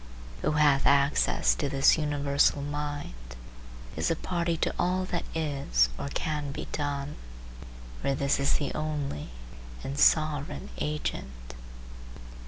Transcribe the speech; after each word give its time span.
Who 0.41 0.53
hath 0.53 0.87
access 0.87 1.53
to 1.53 1.69
this 1.69 1.95
universal 1.95 2.63
mind 2.63 3.35
is 3.95 4.09
a 4.09 4.15
party 4.15 4.57
to 4.57 4.73
all 4.79 5.05
that 5.05 5.25
is 5.35 5.89
or 5.99 6.07
can 6.07 6.49
be 6.51 6.65
done, 6.71 7.17
for 8.01 8.15
this 8.15 8.39
is 8.39 8.53
the 8.53 8.73
only 8.73 9.29
and 9.83 9.99
sovereign 9.99 10.69
agent. 10.79 11.53